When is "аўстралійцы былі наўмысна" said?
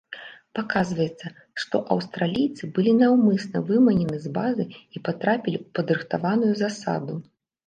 1.95-3.57